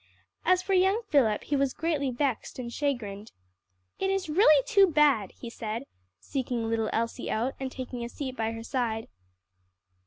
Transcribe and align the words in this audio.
As 0.45 0.63
for 0.63 0.73
young 0.73 1.03
Philip 1.09 1.43
he 1.43 1.55
was 1.55 1.75
greatly 1.75 2.09
vexed 2.09 2.57
and 2.57 2.73
chagrined. 2.73 3.31
"It 3.99 4.09
is 4.09 4.29
really 4.29 4.63
too 4.65 4.87
bad!" 4.87 5.31
he 5.33 5.47
said 5.47 5.83
seeking 6.19 6.67
little 6.67 6.89
Elsie 6.91 7.29
out, 7.29 7.53
and 7.59 7.71
taking 7.71 8.03
a 8.03 8.09
seat 8.09 8.35
by 8.35 8.51
her 8.53 8.63
side. 8.63 9.09